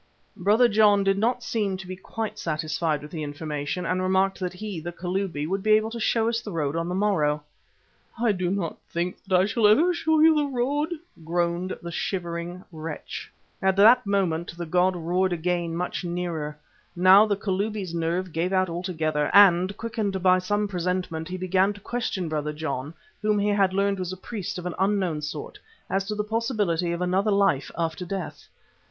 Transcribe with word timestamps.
Brother 0.35 0.67
John 0.67 1.03
did 1.03 1.19
not 1.19 1.43
seem 1.43 1.77
to 1.77 1.85
be 1.85 1.95
quite 1.95 2.39
satisfied 2.39 3.03
with 3.03 3.11
the 3.11 3.21
information, 3.21 3.85
and 3.85 4.01
remarked 4.01 4.39
that 4.39 4.53
he, 4.53 4.79
the 4.79 4.91
Kalubi, 4.91 5.45
would 5.45 5.61
be 5.61 5.73
able 5.73 5.91
to 5.91 5.99
show 5.99 6.27
us 6.27 6.41
the 6.41 6.51
road 6.51 6.75
on 6.75 6.89
the 6.89 6.95
morrow. 6.95 7.43
"I 8.17 8.31
do 8.31 8.49
not 8.49 8.79
think 8.89 9.23
that 9.25 9.39
I 9.39 9.45
shall 9.45 9.67
ever 9.67 9.93
show 9.93 10.19
you 10.19 10.33
the 10.33 10.47
road," 10.47 10.89
groaned 11.23 11.77
the 11.83 11.91
shivering 11.91 12.63
wretch. 12.71 13.31
At 13.61 13.75
that 13.75 14.07
moment 14.07 14.57
the 14.57 14.65
god 14.65 14.95
roared 14.95 15.33
again 15.33 15.75
much 15.75 16.03
nearer. 16.03 16.57
Now 16.95 17.27
the 17.27 17.37
Kalubi's 17.37 17.93
nerve 17.93 18.33
gave 18.33 18.51
out 18.51 18.69
altogether, 18.71 19.29
and 19.35 19.77
quickened 19.77 20.23
by 20.23 20.39
some 20.39 20.67
presentiment, 20.67 21.27
he 21.27 21.37
began 21.37 21.73
to 21.73 21.79
question 21.79 22.27
Brother 22.27 22.53
John, 22.53 22.95
whom 23.21 23.37
he 23.37 23.49
had 23.49 23.71
learned 23.71 23.99
was 23.99 24.11
a 24.11 24.17
priest 24.17 24.57
of 24.57 24.65
an 24.65 24.73
unknown 24.79 25.21
sort, 25.21 25.59
as 25.91 26.05
to 26.05 26.15
the 26.15 26.23
possibility 26.23 26.91
of 26.91 27.03
another 27.03 27.29
life 27.29 27.69
after 27.77 28.03
death. 28.03 28.47